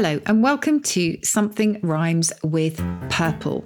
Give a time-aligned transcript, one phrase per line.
[0.00, 2.76] Hello, and welcome to Something Rhymes with
[3.10, 3.64] Purple,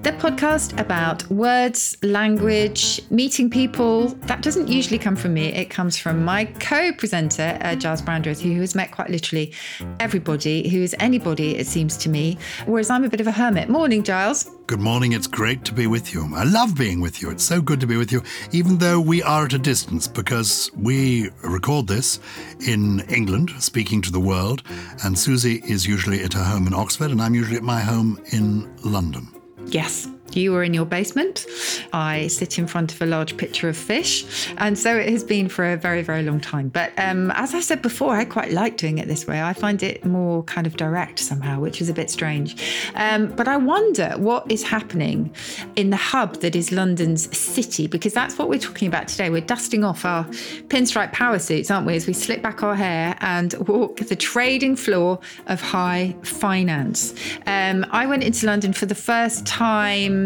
[0.00, 4.06] the podcast about words, language, meeting people.
[4.22, 8.40] That doesn't usually come from me, it comes from my co presenter, uh, Giles Brandreth,
[8.40, 9.52] who has met quite literally
[10.00, 13.68] everybody, who is anybody, it seems to me, whereas I'm a bit of a hermit.
[13.68, 14.53] Morning, Giles.
[14.66, 15.12] Good morning.
[15.12, 16.26] It's great to be with you.
[16.34, 17.28] I love being with you.
[17.28, 20.70] It's so good to be with you, even though we are at a distance because
[20.74, 22.18] we record this
[22.66, 24.62] in England, speaking to the world,
[25.04, 28.18] and Susie is usually at her home in Oxford, and I'm usually at my home
[28.32, 29.28] in London.
[29.66, 30.08] Yes.
[30.36, 31.46] You were in your basement.
[31.92, 34.48] I sit in front of a large picture of fish.
[34.58, 36.68] And so it has been for a very, very long time.
[36.68, 39.42] But um, as I said before, I quite like doing it this way.
[39.42, 42.90] I find it more kind of direct somehow, which is a bit strange.
[42.94, 45.32] Um, but I wonder what is happening
[45.76, 49.30] in the hub that is London's city, because that's what we're talking about today.
[49.30, 50.24] We're dusting off our
[50.68, 54.76] pinstripe power suits, aren't we, as we slip back our hair and walk the trading
[54.76, 57.14] floor of high finance.
[57.46, 60.23] Um, I went into London for the first time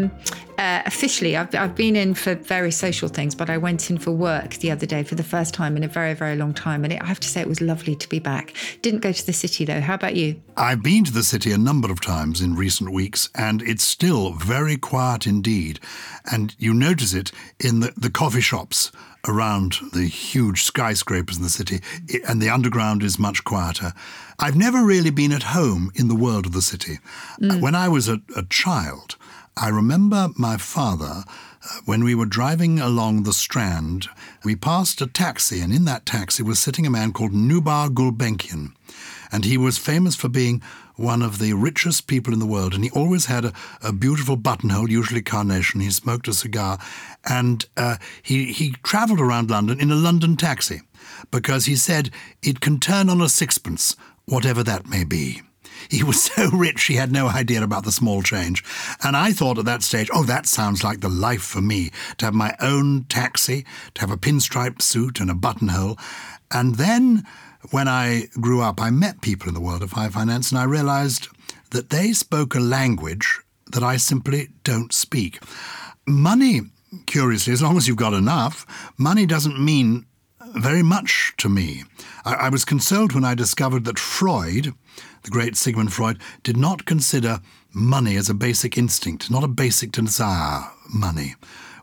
[0.59, 4.11] uh, officially, I've, I've been in for very social things, but I went in for
[4.11, 6.83] work the other day for the first time in a very, very long time.
[6.83, 8.53] And it, I have to say, it was lovely to be back.
[8.81, 9.81] Didn't go to the city though.
[9.81, 10.41] How about you?
[10.57, 14.33] I've been to the city a number of times in recent weeks, and it's still
[14.33, 15.79] very quiet indeed.
[16.31, 18.91] And you notice it in the, the coffee shops
[19.27, 21.81] around the huge skyscrapers in the city,
[22.27, 23.93] and the underground is much quieter.
[24.39, 26.99] I've never really been at home in the world of the city.
[27.41, 27.61] Mm.
[27.61, 29.17] When I was a, a child,
[29.57, 34.07] I remember my father, uh, when we were driving along the Strand,
[34.43, 38.73] we passed a taxi, and in that taxi was sitting a man called Nubar Gulbenkian.
[39.31, 40.61] And he was famous for being
[40.95, 42.73] one of the richest people in the world.
[42.73, 45.81] And he always had a, a beautiful buttonhole, usually carnation.
[45.81, 46.79] He smoked a cigar.
[47.29, 50.81] And uh, he, he travelled around London in a London taxi
[51.31, 52.09] because he said
[52.41, 55.41] it can turn on a sixpence, whatever that may be.
[55.89, 58.63] He was so rich he had no idea about the small change.
[59.03, 62.25] And I thought at that stage, oh, that sounds like the life for me to
[62.25, 63.65] have my own taxi,
[63.95, 65.97] to have a pinstripe suit and a buttonhole.
[66.51, 67.23] And then
[67.71, 70.63] when I grew up, I met people in the world of high finance and I
[70.63, 71.27] realized
[71.71, 73.39] that they spoke a language
[73.71, 75.39] that I simply don't speak.
[76.07, 76.61] Money,
[77.05, 78.65] curiously, as long as you've got enough,
[78.97, 80.05] money doesn't mean
[80.55, 81.83] very much to me.
[82.25, 84.73] I, I was consoled when I discovered that Freud,
[85.23, 87.39] the great Sigmund Freud, did not consider
[87.73, 90.63] money as a basic instinct, not a basic desire,
[90.93, 91.35] money.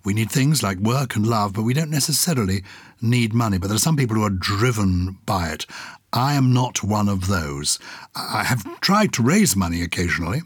[0.04, 2.62] We need things like work and love, but we don't necessarily
[3.00, 3.58] need money.
[3.58, 5.66] But there are some people who are driven by it.
[6.12, 7.78] I am not one of those.
[8.14, 10.42] I have tried to raise money occasionally.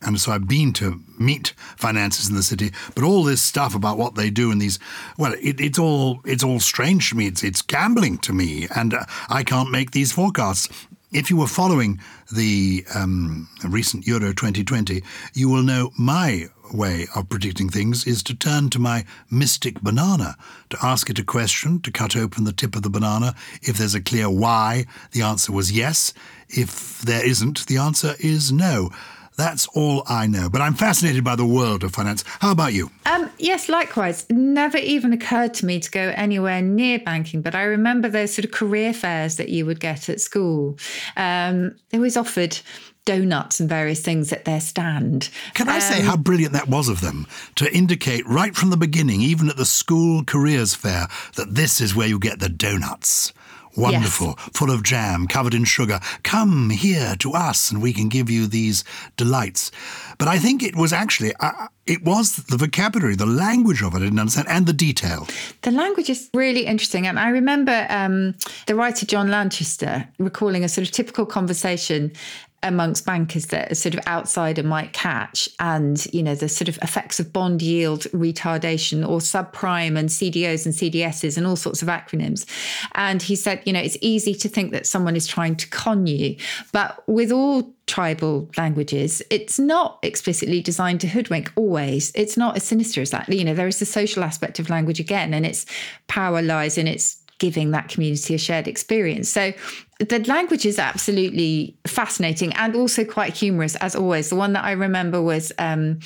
[0.00, 3.98] And so I've been to meet finances in the city, but all this stuff about
[3.98, 4.78] what they do and these,
[5.16, 7.26] well, it, it's all it's all strange to me.
[7.26, 10.68] It's it's gambling to me, and uh, I can't make these forecasts.
[11.12, 12.00] If you were following
[12.34, 15.02] the um, recent Euro 2020,
[15.34, 20.36] you will know my way of predicting things is to turn to my mystic banana,
[20.70, 23.34] to ask it a question, to cut open the tip of the banana.
[23.60, 26.14] If there's a clear why, the answer was yes.
[26.48, 28.90] If there isn't, the answer is no.
[29.36, 30.48] That's all I know.
[30.50, 32.24] But I'm fascinated by the world of finance.
[32.26, 32.90] How about you?
[33.06, 34.26] Um, yes, likewise.
[34.30, 38.44] Never even occurred to me to go anywhere near banking, but I remember those sort
[38.44, 40.78] of career fairs that you would get at school.
[41.16, 42.58] Um, they always offered
[43.04, 45.28] donuts and various things at their stand.
[45.54, 47.26] Can I um, say how brilliant that was of them
[47.56, 51.94] to indicate right from the beginning, even at the school careers fair, that this is
[51.94, 53.32] where you get the donuts?
[53.76, 54.50] Wonderful, yes.
[54.54, 56.00] full of jam, covered in sugar.
[56.22, 58.84] Come here to us and we can give you these
[59.16, 59.70] delights.
[60.18, 63.98] But I think it was actually, uh, it was the vocabulary, the language of it
[63.98, 65.26] I didn't understand, and the detail.
[65.62, 67.06] The language is really interesting.
[67.06, 68.34] And I remember um,
[68.66, 72.12] the writer John Lanchester recalling a sort of typical conversation
[72.62, 76.78] amongst bankers that a sort of outsider might catch and you know the sort of
[76.78, 81.88] effects of bond yield retardation or subprime and CDOs and CDSs and all sorts of
[81.88, 82.46] acronyms.
[82.94, 86.06] And he said you know it's easy to think that someone is trying to con
[86.06, 86.36] you
[86.72, 92.12] but with all tribal languages it's not explicitly designed to hoodwink always.
[92.14, 93.28] It's not as sinister as that.
[93.28, 95.66] You know there is the social aspect of language again and its
[96.06, 99.28] power lies in its giving that community a shared experience.
[99.28, 99.52] So
[100.08, 104.30] the language is absolutely fascinating and also quite humorous, as always.
[104.30, 106.00] The one that I remember was um,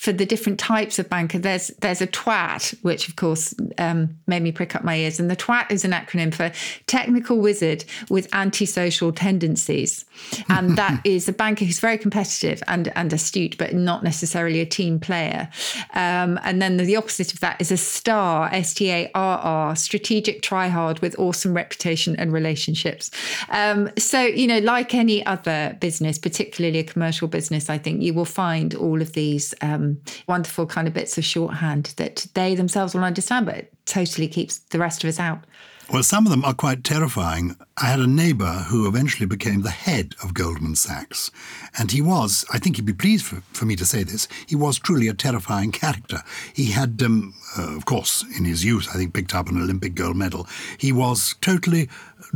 [0.00, 1.38] for the different types of banker.
[1.38, 5.30] There's there's a TWAT, which of course um, made me prick up my ears, and
[5.30, 6.50] the TWAT is an acronym for
[6.86, 10.06] Technical Wizard with Antisocial Tendencies,
[10.48, 14.66] and that is a banker who's very competitive and and astute, but not necessarily a
[14.66, 15.50] team player.
[15.92, 19.38] Um, and then the, the opposite of that is a STAR, S T A R
[19.38, 23.10] R, strategic try hard with awesome reputation and relationships.
[23.50, 28.14] Um, so you know, like any other business, particularly a commercial business, I think you
[28.14, 29.52] will find all of these.
[29.60, 29.89] Um,
[30.26, 34.58] wonderful kind of bits of shorthand that they themselves will understand, but it totally keeps
[34.58, 35.44] the rest of us out.
[35.92, 37.56] Well, some of them are quite terrifying.
[37.76, 41.32] I had a neighbour who eventually became the head of Goldman Sachs.
[41.76, 44.54] And he was, I think he'd be pleased for, for me to say this, he
[44.54, 46.22] was truly a terrifying character.
[46.54, 49.96] He had, um, uh, of course, in his youth, I think, picked up an Olympic
[49.96, 50.46] gold medal.
[50.78, 51.88] He was totally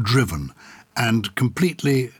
[0.03, 0.53] driven
[0.97, 2.11] and completely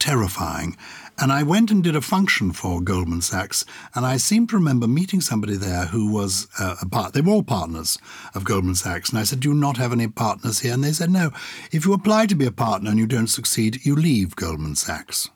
[0.00, 0.76] terrifying.
[1.22, 4.88] And I went and did a function for Goldman Sachs, and I seem to remember
[4.88, 7.12] meeting somebody there who was uh, a part.
[7.12, 7.98] They were all partners
[8.34, 10.92] of Goldman Sachs, and I said, "Do you not have any partners here?" And they
[10.92, 11.30] said, "No.
[11.72, 15.28] If you apply to be a partner and you don't succeed, you leave Goldman Sachs.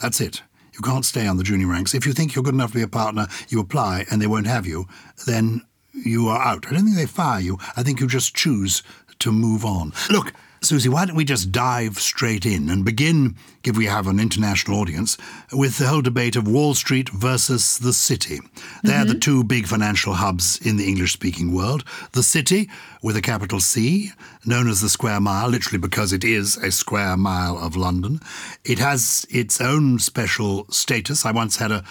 [0.00, 0.42] That's it.
[0.74, 1.92] You can't stay on the junior ranks.
[1.92, 4.46] If you think you're good enough to be a partner, you apply, and they won't
[4.46, 4.86] have you.
[5.26, 5.62] Then
[5.92, 6.68] you are out.
[6.68, 7.58] I don't think they fire you.
[7.76, 8.84] I think you just choose
[9.18, 9.92] to move on.
[10.08, 14.20] Look." Susie, why don't we just dive straight in and begin, if we have an
[14.20, 15.18] international audience,
[15.52, 18.38] with the whole debate of Wall Street versus the city.
[18.84, 19.08] They're mm-hmm.
[19.08, 21.84] the two big financial hubs in the English speaking world.
[22.12, 22.70] The city,
[23.02, 24.12] with a capital C,
[24.46, 28.20] known as the Square Mile, literally because it is a square mile of London.
[28.64, 31.26] It has its own special status.
[31.26, 31.84] I once had a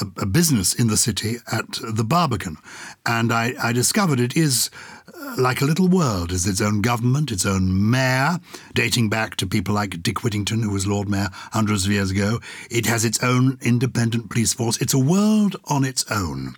[0.00, 2.56] a, business in the city at the Barbican.
[3.04, 4.70] And I, I discovered it is
[5.36, 8.38] like a little world, has its own government, its own mayor,
[8.74, 12.40] dating back to people like Dick Whittington, who was Lord Mayor hundreds of years ago.
[12.70, 14.80] It has its own independent police force.
[14.80, 16.54] It's a world on its own.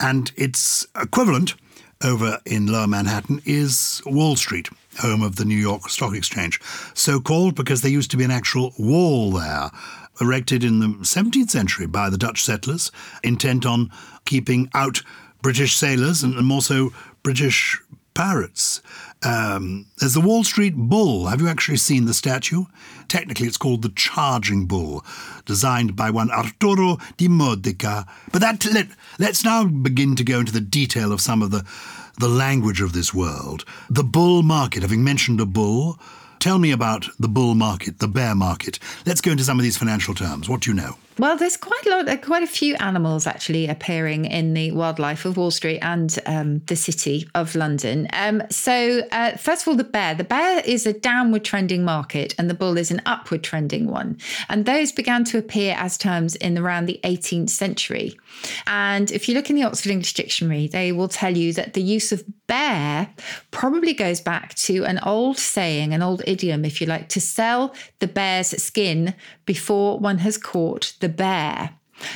[0.00, 1.54] And its equivalent
[2.02, 4.68] over in Lower Manhattan is Wall Street,
[4.98, 6.60] home of the New York Stock Exchange.
[6.94, 9.70] So called because there used to be an actual wall there
[10.20, 12.92] erected in the 17th century by the Dutch settlers,
[13.22, 13.90] intent on
[14.24, 15.02] keeping out
[15.42, 16.92] British sailors and, more so
[17.24, 17.80] British
[18.12, 18.80] pirates.
[19.24, 21.26] Um, there's the Wall Street Bull.
[21.26, 22.66] Have you actually seen the statue?
[23.08, 25.04] Technically, it's called the Charging Bull,
[25.46, 28.06] designed by one Arturo di Modica.
[28.30, 28.88] But that let,
[29.18, 31.64] let's now begin to go into the detail of some of the
[32.20, 33.64] the language of this world.
[33.90, 34.82] The bull market.
[34.82, 35.98] Having mentioned a bull,
[36.44, 38.78] Tell me about the bull market, the bear market.
[39.06, 40.46] Let's go into some of these financial terms.
[40.46, 40.98] What do you know?
[41.16, 45.24] Well, there's quite a lot, uh, quite a few animals actually appearing in the wildlife
[45.24, 48.08] of Wall Street and um, the city of London.
[48.12, 50.16] Um, so, uh, first of all, the bear.
[50.16, 54.18] The bear is a downward trending market, and the bull is an upward trending one.
[54.48, 58.18] And those began to appear as terms in around the 18th century.
[58.66, 61.82] And if you look in the Oxford English Dictionary, they will tell you that the
[61.82, 63.08] use of bear
[63.52, 67.72] probably goes back to an old saying, an old idiom, if you like, to sell
[68.00, 69.14] the bear's skin
[69.46, 71.70] before one has caught the bear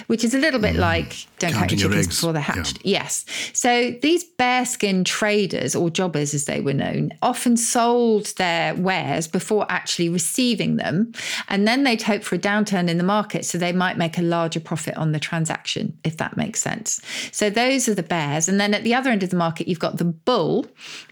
[0.06, 0.80] which is a little bit mm.
[0.80, 2.84] like don't count your chickens before they're hatched.
[2.84, 2.98] Yeah.
[2.98, 3.24] Yes.
[3.52, 9.66] So these bearskin traders or jobbers, as they were known, often sold their wares before
[9.68, 11.12] actually receiving them.
[11.48, 14.22] And then they'd hope for a downturn in the market so they might make a
[14.22, 17.00] larger profit on the transaction, if that makes sense.
[17.30, 18.48] So those are the bears.
[18.48, 20.66] And then at the other end of the market, you've got the bull.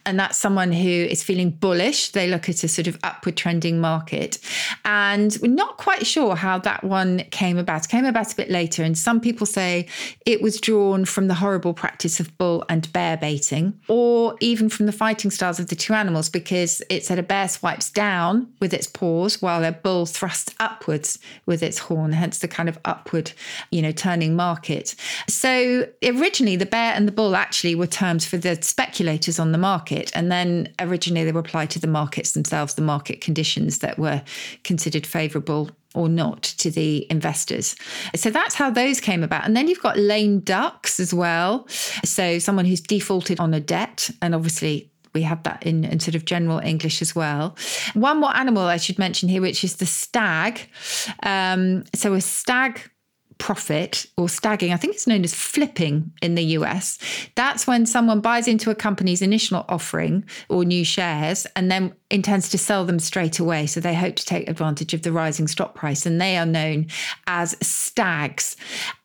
[0.07, 2.13] And that's someone who is feeling bullish.
[2.13, 4.39] They look at a sort of upward trending market.
[4.85, 7.85] And we're not quite sure how that one came about.
[7.85, 8.85] It came about a bit later.
[8.85, 9.89] And some people say
[10.25, 14.87] it was drawn from the horrible practice of bull and bear baiting, or even from
[14.87, 18.73] the fighting styles of the two animals, because it said a bear swipes down with
[18.73, 23.33] its paws while a bull thrusts upwards with its horn, hence the kind of upward,
[23.73, 24.95] you know, turning market.
[25.29, 29.59] So originally, the bear and the bull actually were terms for the speculators on the
[29.59, 29.96] market.
[30.15, 34.23] And then originally, they were applied to the markets themselves, the market conditions that were
[34.65, 37.75] considered favorable or not to the investors.
[38.15, 39.45] So that's how those came about.
[39.45, 41.67] And then you've got lame ducks as well.
[42.05, 46.15] So someone who's defaulted on a debt, and obviously we have that in, in, sort
[46.15, 47.57] of general English as well.
[47.95, 50.69] One more animal I should mention here, which is the stag.
[51.23, 52.83] Um, so a stag
[53.39, 56.99] profit or stagging, I think it's known as flipping in the US.
[57.35, 62.49] That's when someone buys into a company's initial offering or new shares and then intends
[62.51, 63.67] to sell them straight away.
[63.67, 66.87] So they hope to take advantage of the rising stock price and they are known
[67.27, 68.57] as stags.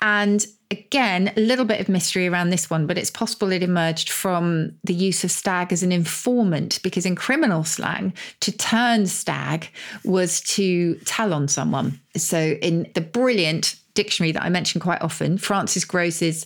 [0.02, 4.10] And again, a little bit of mystery around this one, but it's possible it emerged
[4.10, 9.70] from the use of stag as an informant, because in criminal slang, to turn stag
[10.06, 12.00] was to tell on someone.
[12.16, 16.46] So, in the brilliant dictionary that I mention quite often, Francis Grose's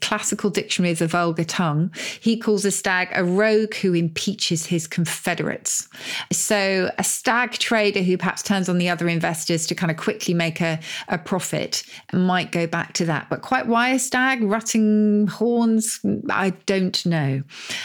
[0.00, 4.86] classical dictionary of the vulgar tongue, he calls a stag a rogue who impeaches his
[4.86, 5.88] confederates.
[6.32, 10.34] So a stag trader who perhaps turns on the other investors to kind of quickly
[10.34, 11.82] make a, a profit
[12.12, 13.28] might go back to that.
[13.28, 17.42] But quite why a stag rutting horns, I don't know.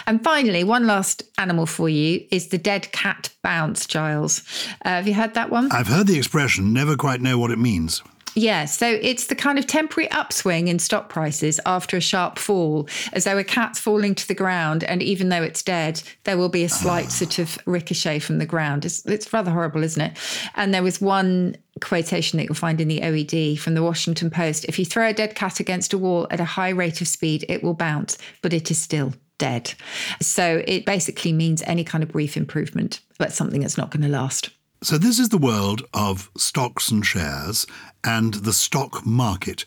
[0.08, 4.42] And finally, one last animal for you is the dead cat bounce, Giles.
[4.84, 5.72] Uh, have you heard that one?
[5.72, 8.02] I've heard the expression, never quite know what it means.
[8.38, 12.90] Yeah, so it's the kind of temporary upswing in stock prices after a sharp fall,
[13.14, 16.50] as though a cat's falling to the ground, and even though it's dead, there will
[16.50, 18.84] be a slight sort of ricochet from the ground.
[18.84, 20.18] It's, it's rather horrible, isn't it?
[20.56, 24.66] And there was one quotation that you'll find in the OED from the Washington Post
[24.66, 27.46] if you throw a dead cat against a wall at a high rate of speed,
[27.48, 29.74] it will bounce, but it is still dead.
[30.22, 34.10] So it basically means any kind of brief improvement, but something that's not going to
[34.10, 34.50] last.
[34.82, 37.66] So, this is the world of stocks and shares
[38.04, 39.66] and the stock market.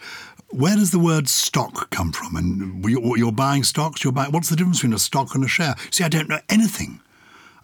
[0.51, 2.37] Where does the word stock come from?
[2.37, 4.33] And you're buying stocks, you're buying.
[4.33, 5.75] What's the difference between a stock and a share?
[5.91, 7.01] See, I don't know anything.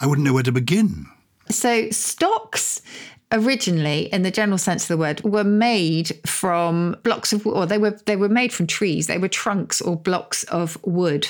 [0.00, 1.06] I wouldn't know where to begin.
[1.48, 2.82] So, stocks
[3.32, 7.78] originally in the general sense of the word were made from blocks of or they
[7.78, 11.26] were they were made from trees they were trunks or blocks of wood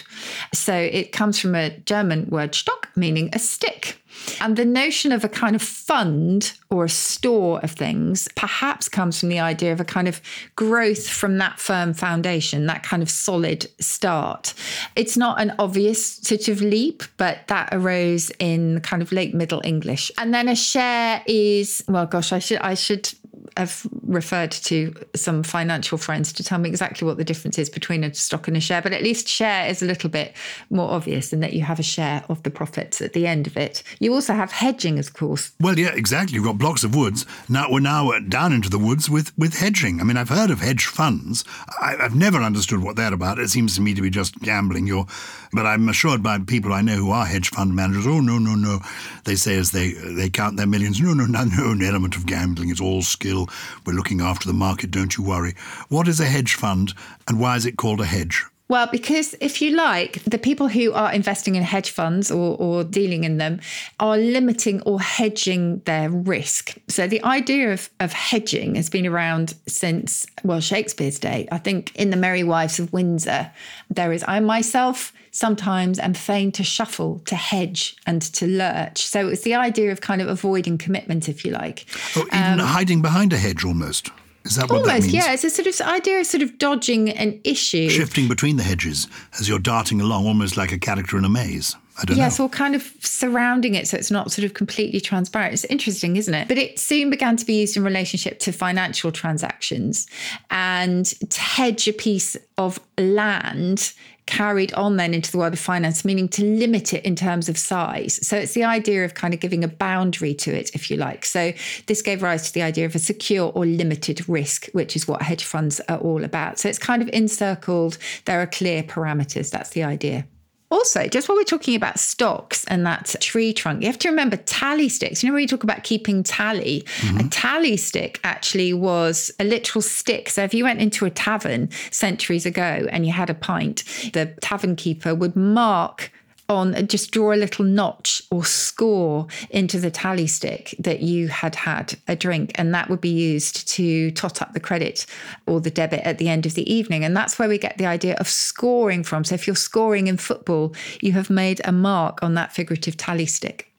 [0.52, 4.02] so it comes from a german word stock meaning a stick
[4.40, 9.20] and the notion of a kind of fund or a store of things perhaps comes
[9.20, 10.20] from the idea of a kind of
[10.56, 14.54] growth from that firm foundation, that kind of solid start.
[14.96, 19.62] It's not an obvious sort of leap, but that arose in kind of late Middle
[19.64, 20.10] English.
[20.18, 23.12] And then a share is, well, gosh, I should I should
[23.56, 28.02] have referred to some financial friends to tell me exactly what the difference is between
[28.02, 30.34] a stock and a share, but at least share is a little bit
[30.70, 33.56] more obvious in that you have a share of the profits at the end of
[33.56, 33.82] it.
[34.00, 35.52] You also have hedging, of course.
[35.60, 36.34] Well, yeah, exactly.
[36.34, 37.26] You've got blocks of woods.
[37.48, 40.00] Now we're now down into the woods with, with hedging.
[40.00, 41.44] I mean, I've heard of hedge funds.
[41.80, 43.38] I, have never understood what they're about.
[43.38, 44.86] It seems to me to be just gambling.
[44.86, 45.06] You're,
[45.52, 48.06] but I'm assured by people I know who are hedge fund managers.
[48.06, 48.80] Oh no, no, no.
[49.24, 51.00] They say as they they count their millions.
[51.00, 51.70] No, no, no, no.
[51.70, 52.70] An element of gambling.
[52.70, 53.43] It's all skill.
[53.84, 54.90] We're looking after the market.
[54.90, 55.54] Don't you worry.
[55.88, 56.92] What is a hedge fund,
[57.28, 58.44] and why is it called a hedge?
[58.66, 62.82] Well, because if you like, the people who are investing in hedge funds or, or,
[62.82, 63.60] dealing in them
[64.00, 66.74] are limiting or hedging their risk.
[66.88, 71.46] So the idea of, of hedging has been around since, well, Shakespeare's day.
[71.52, 73.50] I think in The Merry Wives of Windsor,
[73.90, 79.04] there is, I myself sometimes am fain to shuffle, to hedge, and to lurch.
[79.04, 81.86] So it's the idea of kind of avoiding commitment, if you like.
[82.16, 84.10] Oh, even um, hiding behind a hedge almost.
[84.44, 85.14] Is that what Almost, that means?
[85.14, 85.32] yeah.
[85.32, 87.88] It's a sort of idea of sort of dodging an issue.
[87.88, 89.08] Shifting between the hedges
[89.38, 91.76] as you're darting along, almost like a character in a maze.
[91.96, 92.46] I don't yes, know.
[92.46, 95.54] or kind of surrounding it so it's not sort of completely transparent.
[95.54, 96.48] It's interesting, isn't it?
[96.48, 100.08] But it soon began to be used in relationship to financial transactions
[100.50, 103.92] and to hedge a piece of land
[104.26, 107.58] carried on then into the world of finance, meaning to limit it in terms of
[107.58, 108.26] size.
[108.26, 111.24] So it's the idea of kind of giving a boundary to it, if you like.
[111.24, 111.52] So
[111.86, 115.22] this gave rise to the idea of a secure or limited risk, which is what
[115.22, 116.58] hedge funds are all about.
[116.58, 119.50] So it's kind of encircled, there are clear parameters.
[119.50, 120.26] That's the idea.
[120.74, 124.36] Also, just while we're talking about stocks and that tree trunk, you have to remember
[124.38, 125.22] tally sticks.
[125.22, 127.18] You know, when you talk about keeping tally, mm-hmm.
[127.18, 130.28] a tally stick actually was a literal stick.
[130.28, 134.34] So if you went into a tavern centuries ago and you had a pint, the
[134.40, 136.10] tavern keeper would mark
[136.48, 141.54] on just draw a little notch or score into the tally stick that you had
[141.54, 142.52] had a drink.
[142.56, 145.06] And that would be used to tot up the credit
[145.46, 147.04] or the debit at the end of the evening.
[147.04, 149.24] And that's where we get the idea of scoring from.
[149.24, 153.26] So if you're scoring in football you have made a mark on that figurative tally
[153.26, 153.70] stick.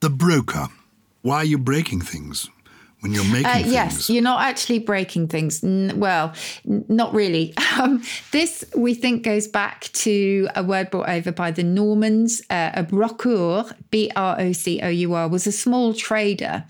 [0.00, 0.68] The broker.
[1.22, 2.48] Why are you breaking things
[3.00, 3.62] when you're making uh?
[3.64, 5.64] Yes, you're not actually breaking things.
[5.64, 6.32] N- well,
[6.68, 7.54] n- not really.
[7.80, 8.02] Um,
[8.32, 12.42] this, we think, goes back to a word brought over by the Normans.
[12.50, 16.64] Uh, a brocour, B R O C O U R, was a small trader.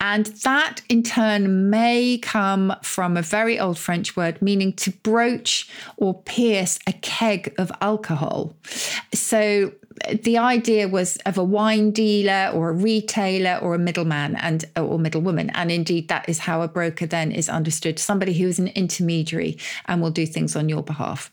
[0.00, 5.68] And that in turn may come from a very old French word meaning to broach
[5.96, 8.54] or pierce a keg of alcohol.
[9.14, 9.72] So
[10.22, 14.98] the idea was of a wine dealer or a retailer or a middleman and or
[14.98, 15.50] middlewoman.
[15.54, 19.58] And indeed that is how a broker then is understood somebody who is an intermediary
[19.86, 21.30] and will do things on your behalf.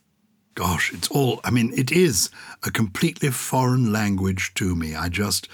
[0.54, 2.30] Gosh it's all i mean it is
[2.64, 4.96] a completely foreign language to me.
[4.96, 5.48] I just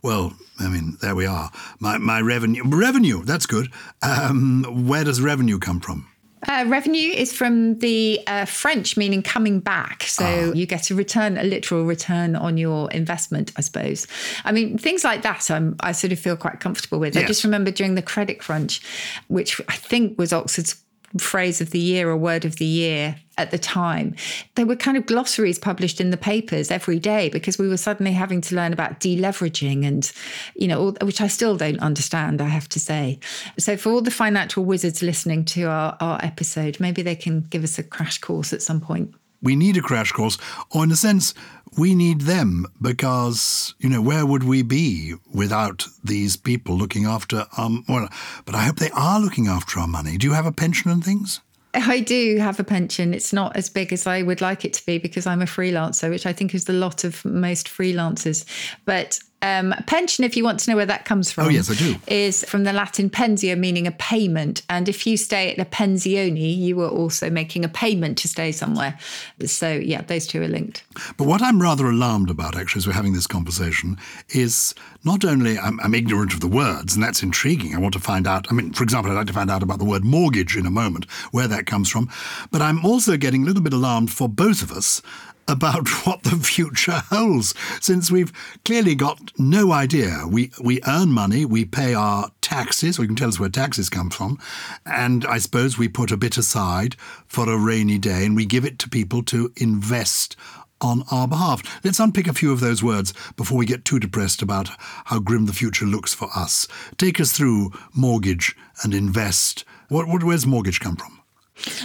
[0.00, 1.50] well i mean there we are.
[1.80, 3.72] My my revenue revenue that's good.
[4.00, 6.06] Um, where does revenue come from
[6.48, 10.04] uh, revenue is from the uh, French meaning coming back.
[10.04, 10.52] So oh.
[10.52, 14.06] you get a return, a literal return on your investment, I suppose.
[14.44, 17.14] I mean, things like that I'm, I sort of feel quite comfortable with.
[17.14, 17.24] Yes.
[17.24, 18.82] I just remember during the credit crunch,
[19.28, 20.83] which I think was Oxford's
[21.18, 24.14] phrase of the year or word of the year at the time.
[24.54, 28.12] There were kind of glossaries published in the papers every day because we were suddenly
[28.12, 30.10] having to learn about deleveraging and,
[30.54, 33.18] you know, which I still don't understand, I have to say.
[33.58, 37.64] So, for all the financial wizards listening to our, our episode, maybe they can give
[37.64, 39.14] us a crash course at some point.
[39.42, 40.38] We need a crash course,
[40.70, 41.34] or in a sense,
[41.76, 47.46] we need them because, you know, where would we be without these people looking after
[47.56, 48.08] um well
[48.44, 50.16] but I hope they are looking after our money.
[50.16, 51.40] Do you have a pension and things?
[51.74, 53.12] I do have a pension.
[53.12, 56.08] It's not as big as I would like it to be because I'm a freelancer,
[56.08, 58.44] which I think is the lot of most freelancers.
[58.84, 61.74] But um, pension, if you want to know where that comes from, oh, yes, I
[61.74, 61.96] do.
[62.06, 64.62] is from the Latin pensio, meaning a payment.
[64.70, 68.52] And if you stay at a pensione, you are also making a payment to stay
[68.52, 68.98] somewhere.
[69.44, 70.82] So, yeah, those two are linked.
[71.18, 73.98] But what I'm rather alarmed about, actually, as we're having this conversation,
[74.30, 74.74] is
[75.04, 77.74] not only I'm, I'm ignorant of the words, and that's intriguing.
[77.74, 78.46] I want to find out.
[78.50, 80.70] I mean, for example, I'd like to find out about the word mortgage in a
[80.70, 82.08] moment, where that comes from.
[82.50, 85.02] But I'm also getting a little bit alarmed for both of us
[85.48, 88.32] about what the future holds, since we've
[88.64, 90.24] clearly got no idea.
[90.28, 93.88] We we earn money, we pay our taxes, or you can tell us where taxes
[93.88, 94.38] come from,
[94.86, 96.96] and I suppose we put a bit aside
[97.26, 100.36] for a rainy day, and we give it to people to invest
[100.80, 101.62] on our behalf.
[101.84, 104.68] Let's unpick a few of those words before we get too depressed about
[105.06, 106.68] how grim the future looks for us.
[106.98, 109.64] Take us through mortgage and invest.
[109.88, 111.23] What, what where's mortgage come from?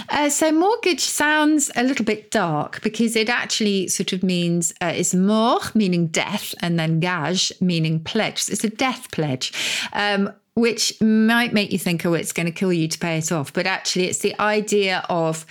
[0.08, 4.92] Uh, so mortgage sounds a little bit dark because it actually sort of means uh,
[4.94, 8.42] it's mort meaning death and then gage meaning pledge.
[8.42, 9.52] So it's a death pledge.
[9.92, 13.32] Um, which might make you think, oh, it's going to kill you to pay it
[13.32, 13.52] off.
[13.52, 15.46] But actually, it's the idea of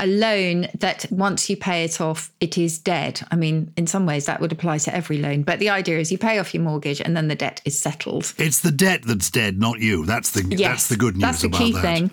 [0.00, 3.20] a loan that once you pay it off, it is dead.
[3.30, 5.42] I mean, in some ways, that would apply to every loan.
[5.42, 8.32] But the idea is you pay off your mortgage and then the debt is settled.
[8.38, 10.04] It's the debt that's dead, not you.
[10.04, 11.22] That's the yes, that's the good news.
[11.22, 11.82] That's the key that.
[11.82, 12.10] thing.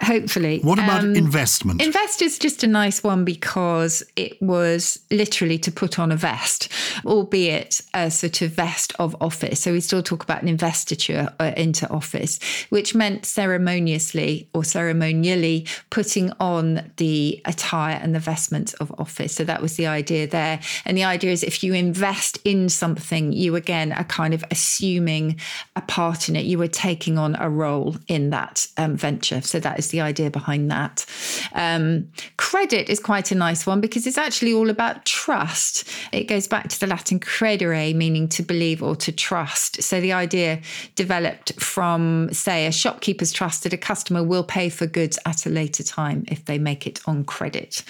[0.00, 0.60] Hopefully.
[0.60, 1.82] What about um, investment?
[1.82, 6.68] Invest is just a nice one because it was literally to put on a vest,
[7.04, 9.60] albeit a sort of vest of office.
[9.60, 12.38] So we still talk about an investiture uh, into office,
[12.70, 19.34] which meant ceremoniously or ceremonially putting on the attire and the vestments of office.
[19.34, 20.60] So that was the idea there.
[20.84, 25.38] And the idea is if you invest in something, you again are kind of assuming
[25.76, 26.44] a part in it.
[26.44, 29.40] You are taking on a role in that um, venture.
[29.40, 31.04] So that is the idea behind that.
[31.52, 35.88] Um, credit is quite a nice one because it's actually all about trust.
[36.12, 39.82] It goes back to the Latin credere, meaning to believe or to trust.
[39.82, 40.60] So the idea
[40.94, 45.50] developed from, say, a shopkeeper's trust that a customer will pay for goods at a
[45.50, 47.82] later time if they make it on credit.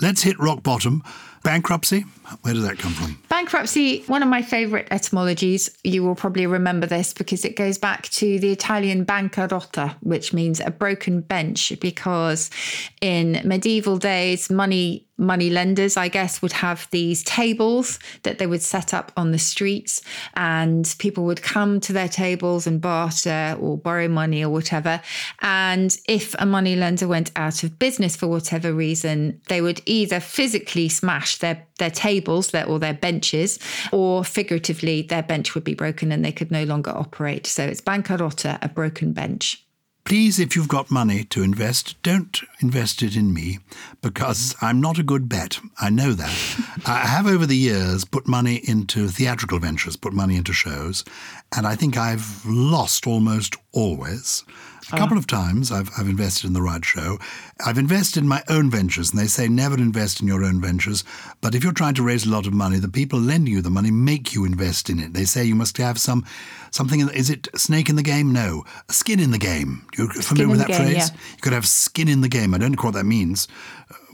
[0.00, 1.02] Let's hit rock bottom.
[1.44, 2.04] Bankruptcy,
[2.42, 3.20] where does that come from?
[3.28, 5.76] Bankruptcy, one of my favourite etymologies.
[5.82, 10.60] You will probably remember this because it goes back to the Italian bancarotta, which means
[10.60, 12.48] a broken bench, because
[13.00, 18.62] in medieval days, money money lenders, I guess, would have these tables that they would
[18.62, 20.02] set up on the streets,
[20.34, 25.00] and people would come to their tables and barter or borrow money or whatever.
[25.40, 30.20] And if a money lender went out of business for whatever reason, they would either
[30.20, 33.58] physically smash their their tables their, or their benches,
[33.90, 37.46] or figuratively, their bench would be broken and they could no longer operate.
[37.46, 39.64] So it's bancarotta, a broken bench.
[40.04, 43.60] Please, if you've got money to invest, don't invest it in me
[44.02, 45.60] because I'm not a good bet.
[45.80, 46.56] I know that.
[46.86, 51.04] I have over the years put money into theatrical ventures, put money into shows,
[51.56, 54.44] and I think I've lost almost always.
[54.90, 57.18] A couple of times I've, I've invested in the right show.
[57.64, 61.04] I've invested in my own ventures, and they say never invest in your own ventures.
[61.40, 63.70] But if you're trying to raise a lot of money, the people lending you the
[63.70, 65.14] money make you invest in it.
[65.14, 66.24] They say you must have some
[66.72, 67.00] something.
[67.00, 68.32] In, is it snake in the game?
[68.32, 69.86] No, skin in the game.
[69.96, 70.96] You're familiar with that game, phrase?
[70.96, 71.20] Yeah.
[71.36, 72.52] You could have skin in the game.
[72.52, 73.46] I don't know what that means.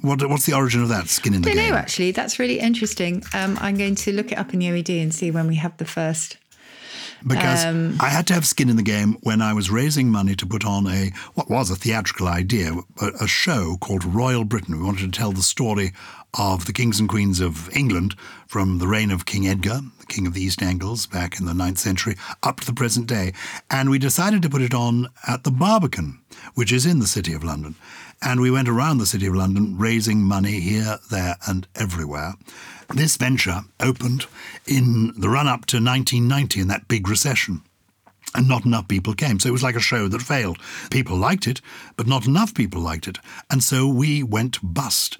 [0.02, 1.62] What, what's the origin of that skin in the I game?
[1.64, 2.12] don't know actually.
[2.12, 3.24] That's really interesting.
[3.34, 5.76] Um, I'm going to look it up in the OED and see when we have
[5.78, 6.36] the first
[7.26, 10.34] because um, I had to have skin in the game when I was raising money
[10.36, 14.78] to put on a what was a theatrical idea, a, a show called Royal Britain.
[14.78, 15.92] We wanted to tell the story
[16.38, 18.14] of the kings and queens of England
[18.46, 21.52] from the reign of King Edgar, the king of the East Angles, back in the
[21.52, 23.32] 9th century, up to the present day.
[23.70, 26.20] And we decided to put it on at the Barbican,
[26.54, 27.74] which is in the City of London.
[28.20, 32.34] And we went around the City of London raising money here, there, and everywhere.
[32.94, 34.26] This venture opened
[34.66, 37.62] in the run up to 1990 in that big recession.
[38.34, 39.40] And not enough people came.
[39.40, 40.58] So it was like a show that failed.
[40.90, 41.60] People liked it,
[41.96, 43.18] but not enough people liked it.
[43.50, 45.18] And so we went bust.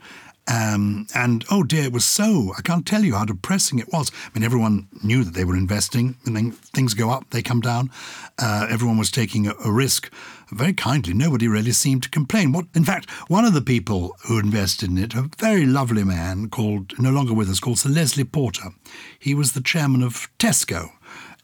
[0.50, 4.11] Um, and oh dear, it was so, I can't tell you how depressing it was.
[4.24, 7.61] I mean, everyone knew that they were investing, and then things go up, they come
[7.61, 7.90] down.
[8.38, 10.11] Uh, everyone was taking a, a risk
[10.51, 11.15] very kindly.
[11.15, 12.53] Nobody really seemed to complain.
[12.53, 16.49] What, in fact, one of the people who invested in it, a very lovely man
[16.49, 18.71] called, no longer with us, called Sir Leslie Porter.
[19.19, 20.91] He was the chairman of Tesco.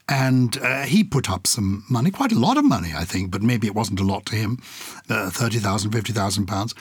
[0.07, 3.41] And uh, he put up some money, quite a lot of money, I think, but
[3.41, 4.59] maybe it wasn't a lot to him,
[5.09, 6.75] uh, 30,000, 50,000 pounds.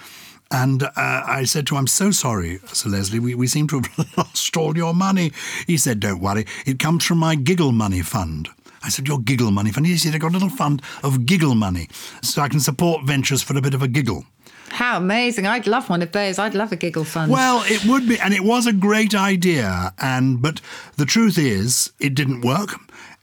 [0.51, 3.81] And uh, I said to him, I'm so sorry, Sir Leslie, we, we seem to
[3.81, 5.33] have lost all your money.
[5.67, 8.51] He said, Don't worry, it comes from my giggle money fund.
[8.85, 9.87] I said, Your giggle money fund?
[9.87, 11.89] He said, I've got a little fund of giggle money
[12.23, 14.25] so I can support ventures for a bit of a giggle.
[14.69, 15.47] How amazing.
[15.47, 16.39] I'd love one of those.
[16.39, 17.31] I'd love a giggle fund.
[17.31, 19.95] Well, it would be, and it was a great idea.
[19.99, 20.61] And But
[20.97, 22.75] the truth is, it didn't work.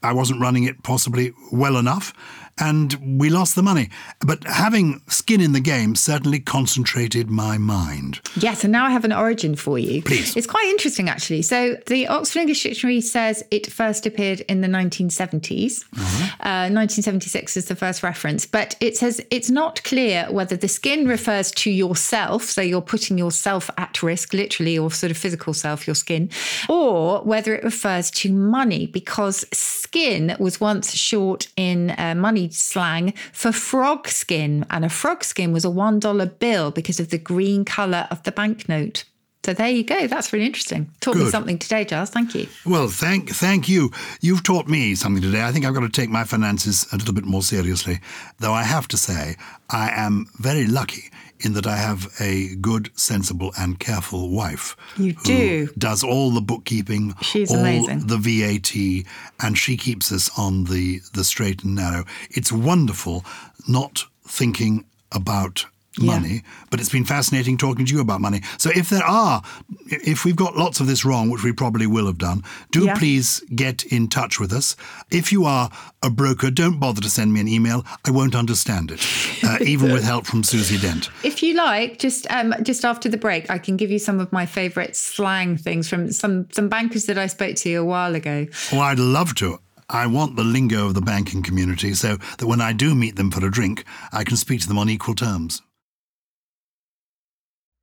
[0.04, 2.14] I wasn't running it possibly well enough
[2.60, 3.90] and we lost the money.
[4.26, 8.22] But having skin in the game certainly concentrated my mind.
[8.36, 10.02] Yes, and now I have an origin for you.
[10.02, 10.36] Please.
[10.36, 11.42] It's quite interesting, actually.
[11.42, 15.86] So the Oxford English Dictionary says it first appeared in the 1970s.
[15.90, 16.24] Mm-hmm.
[16.42, 21.08] Uh, 1976 is the first reference, but it says it's not clear whether the skin
[21.08, 25.88] refers to yourself, so you're putting yourself at risk, literally, or sort of physical self,
[25.88, 26.30] your skin,
[26.70, 33.14] or whether it refers to money, because skin was once short in uh, money slang
[33.32, 37.66] for frog skin, and a frog skin was a $1 bill because of the green
[37.66, 39.06] colour of the banknote.
[39.44, 40.06] So there you go.
[40.06, 40.92] That's really interesting.
[41.00, 42.12] Taught me something today, Giles.
[42.12, 42.48] Thank you.
[42.64, 43.90] Well, thank thank you.
[44.22, 45.44] You've taught me something today.
[45.44, 48.02] I think I've got to take my finances a little bit more seriously.
[48.38, 49.38] Though I have to say,
[49.72, 51.10] I am very lucky
[51.44, 54.76] in that I have a good, sensible, and careful wife.
[54.98, 55.70] You who do.
[55.78, 58.08] Does all the bookkeeping, She's all amazing.
[58.08, 59.06] the VAT,
[59.46, 62.06] and she keeps us on the the straight and narrow.
[62.30, 63.26] It's wonderful
[63.68, 65.66] not thinking about
[66.00, 66.20] Yeah.
[66.20, 68.42] money, but it's been fascinating talking to you about money.
[68.58, 69.42] So if there are,
[69.88, 72.98] if we've got lots of this wrong, which we probably will have done, do Yeah.
[72.98, 74.78] please get in touch with us.
[75.10, 75.70] If you are
[76.02, 77.86] a broker, don't bother to send me an email.
[78.06, 79.06] I won't understand it,
[79.44, 81.10] uh, even with help from Susie Dent.
[81.24, 84.32] If you like, just um, just after the break, I can give you some of
[84.32, 88.48] my favourite slang things from some some bankers that I spoke to a while ago.
[88.72, 89.60] Oh, I'd love to.
[89.90, 93.30] I want the lingo of the banking community so that when I do meet them
[93.30, 95.62] for a drink, I can speak to them on equal terms.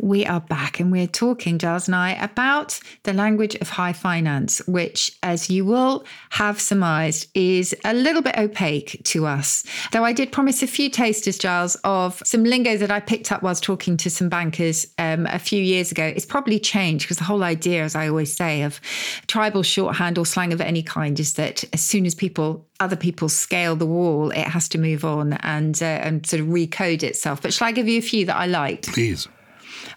[0.00, 4.64] We are back and we're talking, Giles and I, about the language of high finance,
[4.68, 9.64] which, as you will have surmised, is a little bit opaque to us.
[9.90, 13.42] Though I did promise a few tasters, Giles, of some lingo that I picked up
[13.42, 16.04] whilst talking to some bankers um, a few years ago.
[16.04, 18.80] It's probably changed because the whole idea, as I always say, of
[19.26, 23.28] tribal shorthand or slang of any kind is that as soon as people other people
[23.28, 27.42] scale the wall, it has to move on and uh, and sort of recode itself.
[27.42, 28.92] But shall I give you a few that I liked?
[28.92, 29.26] Please.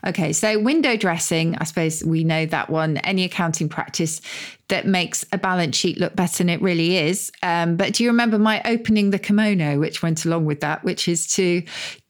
[0.06, 2.98] Okay, so window dressing, I suppose we know that one.
[2.98, 4.22] Any accounting practice
[4.68, 7.32] that makes a balance sheet look better than it really is.
[7.44, 11.08] Um, but do you remember my opening the kimono, which went along with that, which
[11.08, 11.64] is to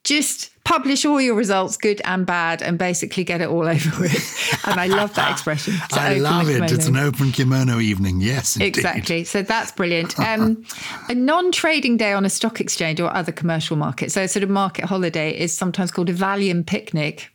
[0.03, 4.65] just publish all your results, good and bad, and basically get it all over with.
[4.65, 5.75] And I love that expression.
[5.91, 6.71] I love it.
[6.71, 8.21] It's an open kimono evening.
[8.21, 8.77] Yes, indeed.
[8.77, 9.23] Exactly.
[9.23, 10.15] So that's brilliant.
[10.31, 10.63] Um,
[11.09, 14.43] a non trading day on a stock exchange or other commercial market, so a sort
[14.43, 17.29] of market holiday, is sometimes called a Valium picnic.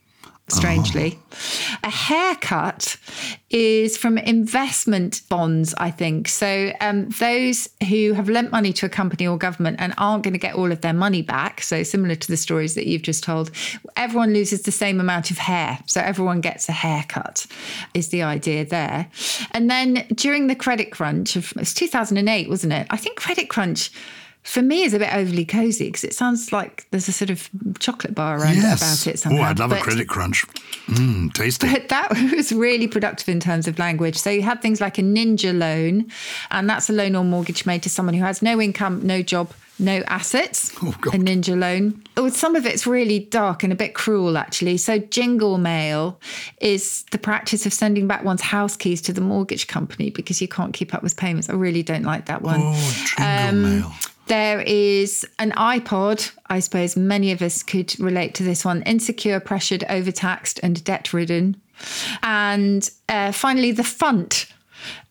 [0.49, 1.19] Strangely,
[1.83, 2.97] a haircut
[3.51, 6.29] is from investment bonds, I think.
[6.29, 10.35] So, um, those who have lent money to a company or government and aren't going
[10.35, 13.25] to get all of their money back, so similar to the stories that you've just
[13.25, 13.51] told,
[13.97, 15.81] everyone loses the same amount of hair.
[15.87, 17.45] So, everyone gets a haircut,
[17.93, 19.09] is the idea there.
[19.51, 22.87] And then during the credit crunch of it was 2008, wasn't it?
[22.91, 23.91] I think credit crunch.
[24.47, 27.49] For me, is a bit overly cozy because it sounds like there's a sort of
[27.81, 29.05] chocolate bar around Yes.
[29.05, 29.43] about it Oh.
[29.43, 30.47] I'd love a credit crunch.
[30.87, 31.69] Mmm, tasty.
[31.69, 34.17] but that was really productive in terms of language.
[34.17, 36.07] So you had things like a ninja loan,
[36.53, 39.51] and that's a loan or mortgage made to someone who has no income, no job,
[39.79, 42.03] No assets, Oh, a ninja loan.
[42.17, 44.79] Oh, some of it's really dark and a bit cruel, actually.
[44.79, 46.19] So, jingle mail
[46.63, 50.49] is the practice of sending back one's house keys to the mortgage company because you
[50.49, 51.51] can't keep up with payments.
[51.51, 52.61] I really don't like that one.
[52.63, 53.93] Oh, jingle um, mail.
[54.27, 56.33] There is an iPod.
[56.49, 61.13] I suppose many of us could relate to this one insecure, pressured, overtaxed, and debt
[61.13, 61.61] ridden.
[62.23, 64.51] And uh, finally, the funt.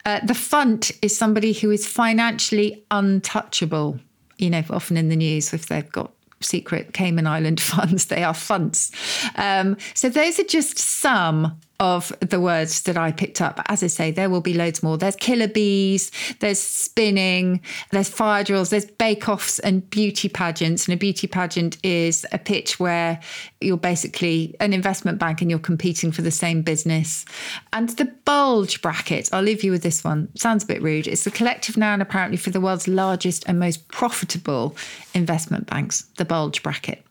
[0.06, 3.99] Uh, the funt is somebody who is financially untouchable.
[4.38, 8.34] You know, often in the news, if they've got secret Cayman Island funds, they are
[8.34, 8.91] funts.
[9.36, 13.61] Um, so those are just some of the words that I picked up.
[13.67, 14.97] As I say, there will be loads more.
[14.97, 17.61] There's killer bees, there's spinning,
[17.91, 20.88] there's fire drills, there's bake-offs and beauty pageants.
[20.88, 23.19] And a beauty pageant is a pitch where
[23.59, 27.25] you're basically an investment bank and you're competing for the same business.
[27.73, 30.29] And the bulge bracket, I'll leave you with this one.
[30.35, 31.07] Sounds a bit rude.
[31.07, 34.75] It's the collective noun apparently for the world's largest and most profitable
[35.13, 37.03] investment banks, the bulge bracket.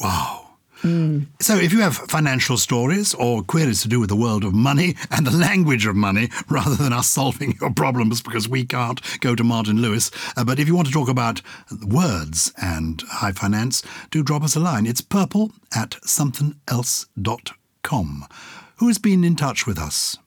[0.00, 0.45] Wow.
[1.40, 4.96] So, if you have financial stories or queries to do with the world of money
[5.10, 9.34] and the language of money, rather than us solving your problems because we can't go
[9.34, 11.40] to Martin Lewis, uh, but if you want to talk about
[11.82, 14.86] words and high finance, do drop us a line.
[14.86, 18.26] It's purple at somethingelse.com.
[18.76, 20.18] Who has been in touch with us?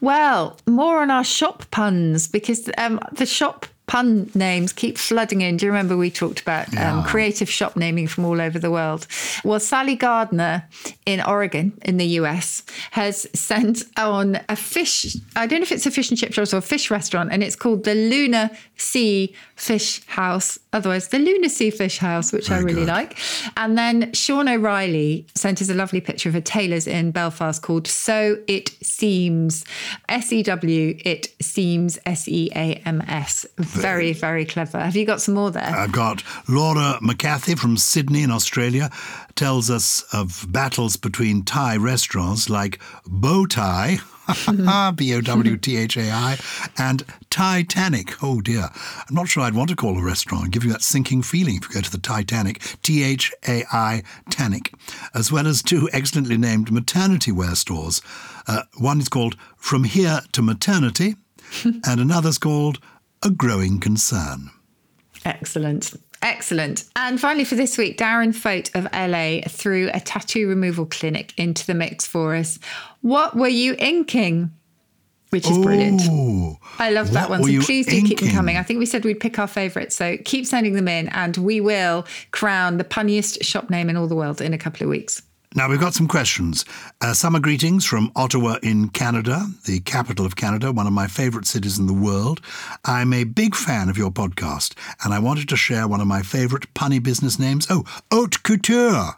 [0.00, 5.56] Well, more on our shop puns because um, the shop pun names keep flooding in.
[5.56, 7.04] Do you remember we talked about um, Yeah.
[7.06, 9.06] creative shop naming from all over the world?
[9.44, 10.64] Well, Sally Gardner
[11.06, 15.16] in Oregon, in the US, has sent on a fish.
[15.36, 17.42] I don't know if it's a fish and chip shop or a fish restaurant, and
[17.42, 20.58] it's called the Luna Sea Fish House.
[20.72, 22.88] Otherwise, the Luna Sea Fish House, which I really good.
[22.88, 23.16] like.
[23.56, 27.86] And then Sean O'Reilly sent us a lovely picture of a tailor's in Belfast called
[27.86, 29.64] So It Seems.
[30.08, 33.46] S E W, it seems S E A M S.
[33.80, 34.80] Very, very clever.
[34.80, 35.64] Have you got some more there?
[35.64, 38.90] I've got Laura McCarthy from Sydney in Australia
[39.34, 43.98] tells us of battles between Thai restaurants like Bow Tie,
[44.96, 46.38] B O W T H A I,
[46.78, 48.22] and Titanic.
[48.22, 48.70] Oh dear.
[49.08, 51.68] I'm not sure I'd want to call a restaurant, give you that sinking feeling if
[51.68, 54.74] you go to the Titanic, T H A I Tanic,
[55.14, 58.02] as well as two excellently named maternity wear stores.
[58.48, 61.16] Uh, one is called From Here to Maternity,
[61.64, 62.78] and another's called
[63.26, 64.50] A Growing Concern.
[65.24, 65.94] Excellent.
[66.22, 66.84] Excellent.
[66.94, 71.66] And finally, for this week, Darren Fote of LA threw a tattoo removal clinic into
[71.66, 72.60] the mix for us.
[73.00, 74.52] What were you inking?
[75.30, 76.02] Which is brilliant.
[76.04, 77.42] Oh, I love that one.
[77.42, 78.58] So please do keep them coming.
[78.58, 79.96] I think we said we'd pick our favourites.
[79.96, 84.06] So keep sending them in and we will crown the punniest shop name in all
[84.06, 85.20] the world in a couple of weeks.
[85.56, 86.66] Now, we've got some questions.
[87.00, 91.46] Uh, summer greetings from Ottawa in Canada, the capital of Canada, one of my favourite
[91.46, 92.42] cities in the world.
[92.84, 96.20] I'm a big fan of your podcast, and I wanted to share one of my
[96.20, 97.66] favourite punny business names.
[97.70, 99.14] Oh, Haute Couture.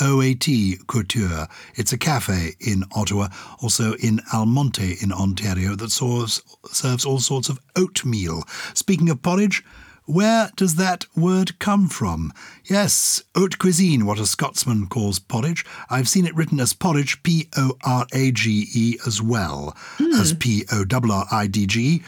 [0.00, 0.48] OAT
[0.88, 1.46] Couture.
[1.76, 3.28] It's a cafe in Ottawa,
[3.62, 8.42] also in Almonte in Ontario, that serves, serves all sorts of oatmeal.
[8.74, 9.62] Speaking of porridge,
[10.06, 12.32] where does that word come from?
[12.64, 15.64] Yes, haute cuisine, what a Scotsman calls porridge.
[15.90, 19.76] I've seen it written as porridge, P O R A G E, as well
[20.18, 22.02] as P O R R I D G.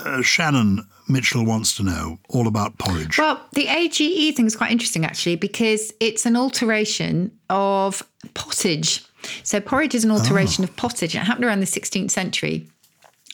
[0.00, 3.18] Uh, Shannon Mitchell wants to know all about porridge.
[3.18, 8.02] Well, the AGE thing is quite interesting actually because it's an alteration of
[8.34, 9.04] pottage.
[9.42, 11.14] So porridge is an alteration of pottage.
[11.14, 12.68] It happened around the 16th century.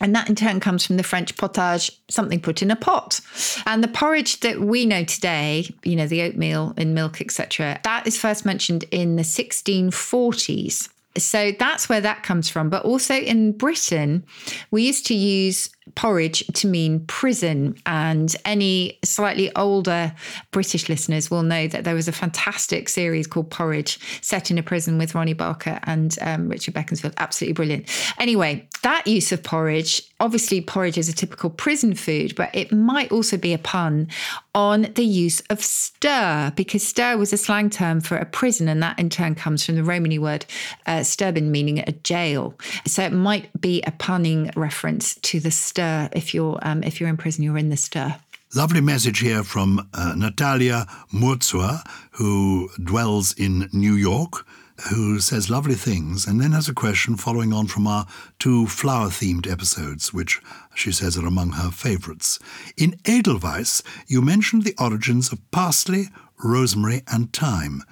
[0.00, 3.20] And that in turn comes from the French potage, something put in a pot.
[3.66, 8.06] And the porridge that we know today, you know, the oatmeal in milk, etc., that
[8.06, 10.88] is first mentioned in the 1640s.
[11.16, 12.70] So that's where that comes from.
[12.70, 14.24] But also in Britain,
[14.70, 17.77] we used to use porridge to mean prison.
[17.87, 20.14] And any slightly older
[20.51, 24.62] British listeners will know that there was a fantastic series called Porridge set in a
[24.62, 27.14] prison with Ronnie Barker and um, Richard Beckinsale.
[27.18, 28.14] Absolutely brilliant.
[28.18, 33.11] Anyway, that use of porridge, obviously, porridge is a typical prison food, but it might
[33.12, 34.09] also be a pun
[34.55, 38.83] on the use of stir, because stir was a slang term for a prison, and
[38.83, 40.44] that in turn comes from the Romany word
[40.87, 41.05] uh,
[41.40, 42.55] meaning a jail.
[42.87, 45.77] So it might be a punning reference to the stir.
[45.78, 48.16] If you're um, if you're in prison, you're in the stir.
[48.54, 54.46] Lovely message here from uh, Natalia Murzua, who dwells in New York,
[54.90, 58.06] who says lovely things, and then has a question following on from our
[58.38, 60.40] two flower themed episodes, which
[60.74, 62.38] she says are among her favourites.
[62.76, 66.08] In Edelweiss, you mentioned the origins of parsley,
[66.42, 67.82] rosemary, and thyme.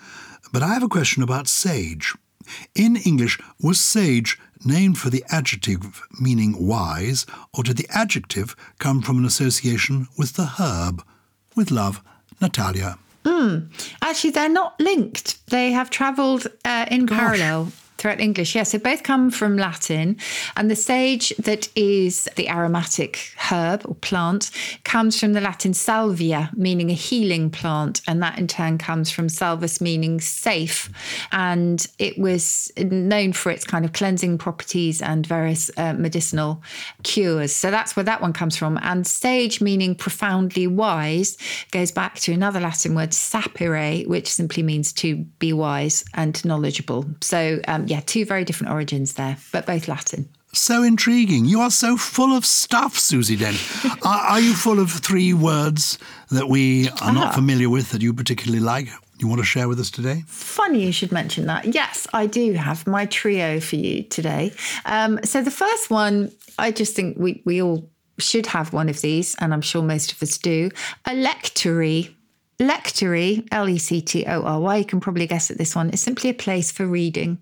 [0.52, 2.14] But I have a question about sage.
[2.74, 9.02] In English, was sage named for the adjective meaning wise, or did the adjective come
[9.02, 11.04] from an association with the herb?
[11.54, 12.02] With love,
[12.40, 12.98] Natalia.
[13.24, 13.68] Mm.
[14.02, 15.44] Actually, they're not linked.
[15.48, 17.72] They have travelled uh, in parallel
[18.06, 18.54] throughout English.
[18.54, 20.16] Yes, they both come from Latin.
[20.56, 24.52] And the sage that is the aromatic herb or plant
[24.84, 28.02] comes from the Latin salvia, meaning a healing plant.
[28.06, 30.88] And that in turn comes from salvus, meaning safe.
[31.32, 36.62] And it was known for its kind of cleansing properties and various uh, medicinal
[37.02, 37.52] cures.
[37.52, 38.78] So that's where that one comes from.
[38.82, 41.36] And sage, meaning profoundly wise,
[41.72, 47.04] goes back to another Latin word, sapere, which simply means to be wise and knowledgeable.
[47.20, 50.28] So, um, yeah, two very different origins there, but both Latin.
[50.52, 51.44] So intriguing.
[51.44, 53.58] You are so full of stuff, Susie Dent.
[54.02, 55.98] are, are you full of three words
[56.30, 57.32] that we are not Ah.
[57.32, 58.88] familiar with that you particularly like?
[59.18, 60.24] You want to share with us today?
[60.26, 61.74] Funny you should mention that.
[61.74, 64.52] Yes, I do have my trio for you today.
[64.84, 69.00] Um, so the first one, I just think we, we all should have one of
[69.02, 70.70] these, and I'm sure most of us do.
[71.06, 72.14] A lectory.
[72.58, 75.90] Lectory, L E C T O R Y, you can probably guess at this one,
[75.90, 77.38] is simply a place for reading.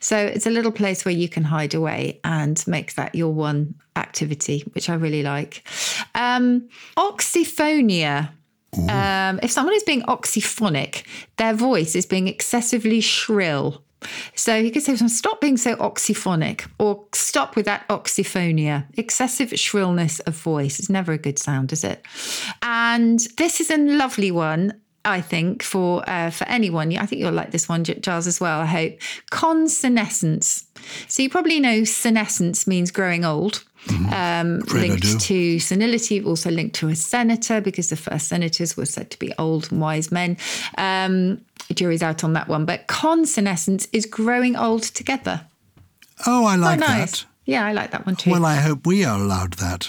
[0.00, 3.74] So it's a little place where you can hide away and make that your one
[3.96, 5.68] activity, which I really like.
[6.14, 8.30] Um, oxyphonia.
[8.88, 11.04] Um, if someone is being oxyphonic,
[11.36, 13.83] their voice is being excessively shrill.
[14.34, 18.86] So you could say, stop being so oxyphonic or stop with that oxyphonia.
[18.96, 22.04] Excessive shrillness of voice is never a good sound, is it?
[22.62, 24.80] And this is a lovely one.
[25.06, 28.60] I think for uh, for anyone, I think you'll like this one, Gyles, as well.
[28.60, 28.98] I hope
[29.30, 30.64] consenescence.
[31.08, 33.64] So you probably know senescence means growing old,
[34.12, 38.76] um, Afraid I linked to senility, also linked to a senator because the first senators
[38.76, 40.36] were said to be old and wise men.
[40.78, 45.46] Um, jury's out on that one, but consenescence is growing old together.
[46.26, 47.22] Oh, I like nice.
[47.22, 47.26] that.
[47.46, 48.30] Yeah, I like that one too.
[48.30, 49.88] Well, I hope we are allowed that.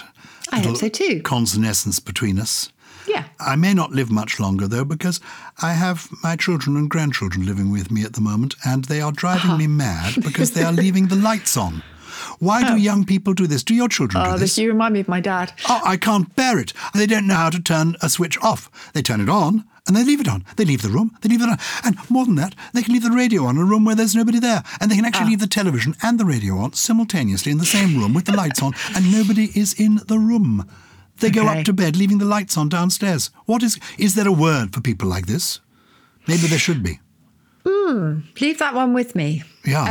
[0.52, 1.20] I hope so too.
[1.22, 2.70] Consenescence between us.
[3.08, 3.24] yeah.
[3.40, 5.20] I may not live much longer, though, because
[5.62, 9.12] I have my children and grandchildren living with me at the moment, and they are
[9.12, 9.58] driving Uh-huh.
[9.58, 11.82] me mad because they are leaving the lights on.
[12.38, 13.62] Why do young people do this?
[13.64, 15.52] Do your children Oh, do this you remind me of my dad.
[15.68, 16.72] Oh, I can't bear it.
[16.94, 18.70] They don't know how to turn a switch off.
[18.92, 20.44] They turn it on and they leave it on.
[20.56, 21.58] They leave the room, they leave it on.
[21.84, 24.14] And more than that, they can leave the radio on in a room where there's
[24.16, 24.62] nobody there.
[24.80, 25.08] And they can Ah.
[25.08, 28.32] actually leave the television and the radio on simultaneously in the same room with the
[28.36, 30.66] lights on, and nobody is in the room.
[31.20, 33.30] They go up to bed leaving the lights on downstairs.
[33.46, 35.60] What is is there a word for people like this?
[36.26, 36.98] Maybe there should be.
[38.40, 39.42] Leave that one with me.
[39.64, 39.82] Yeah.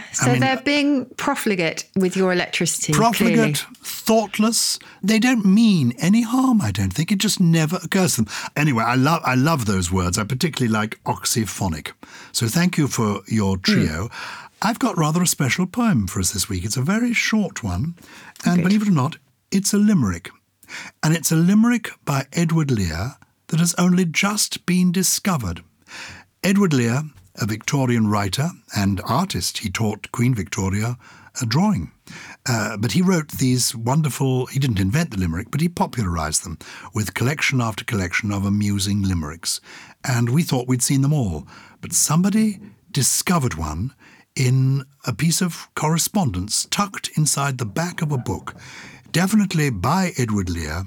[0.00, 2.92] Uh, so mean- they're being profligate with your electricity.
[2.92, 3.12] clearly.
[3.12, 4.78] profligate, thoughtless.
[5.02, 7.10] They don't mean any harm, I don't think.
[7.12, 8.32] It just never occurs to them.
[8.56, 10.18] Anyway, I love I love those words.
[10.18, 11.92] I particularly like oxyphonic.
[12.32, 14.08] So thank you for your trio.
[14.60, 16.64] I've got rather a special poem for us this week.
[16.64, 17.94] It's a very short one,
[18.44, 18.64] and Good.
[18.64, 19.16] believe it or not,
[19.50, 20.30] it's a limerick.
[21.02, 23.16] And it's a limerick by Edward Lear
[23.48, 25.62] that has only just been discovered.
[26.42, 27.04] Edward Lear,
[27.40, 30.98] a Victorian writer and artist, he taught Queen Victoria
[31.40, 31.92] a drawing.
[32.46, 36.58] Uh, but he wrote these wonderful, he didn't invent the limerick, but he popularised them
[36.94, 39.60] with collection after collection of amusing limericks.
[40.04, 41.46] And we thought we'd seen them all.
[41.80, 42.58] But somebody
[42.90, 43.94] discovered one
[44.34, 48.54] in a piece of correspondence tucked inside the back of a book,
[49.12, 50.84] definitely by Edward Lear.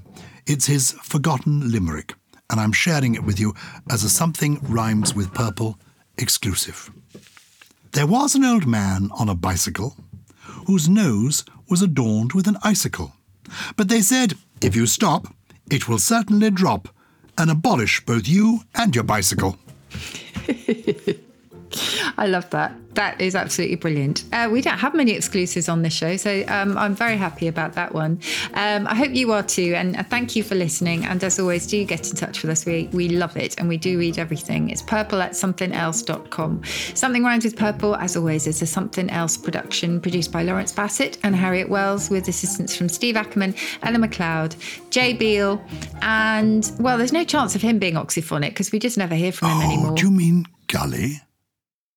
[0.47, 2.15] It's his forgotten limerick,
[2.49, 3.53] and I'm sharing it with you
[3.89, 5.77] as a something rhymes with purple
[6.21, 6.91] exclusive.
[7.91, 9.95] There was an old man on a bicycle
[10.67, 13.13] whose nose was adorned with an icicle.
[13.75, 15.27] But they said, if you stop,
[15.69, 16.89] it will certainly drop
[17.37, 19.57] and abolish both you and your bicycle.
[22.17, 22.73] I love that.
[22.95, 24.25] That is absolutely brilliant.
[24.33, 27.71] Uh, we don't have many exclusives on this show, so um, I'm very happy about
[27.75, 28.19] that one.
[28.53, 31.05] Um, I hope you are too, and uh, thank you for listening.
[31.05, 32.65] And as always, do get in touch with us.
[32.65, 34.69] We we love it, and we do read everything.
[34.69, 36.63] It's purple at somethingelse.com.
[36.93, 41.17] Something rhymes with purple, as always, is a something else production produced by Lawrence Bassett
[41.23, 44.55] and Harriet Wells, with assistance from Steve Ackerman, Ella McLeod,
[44.89, 45.63] Jay Beale,
[46.01, 49.49] and well, there's no chance of him being oxyphonic because we just never hear from
[49.49, 49.95] him Oh, anymore.
[49.95, 51.21] do you mean gully?